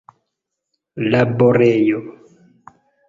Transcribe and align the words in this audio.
laborejo 1.11 1.99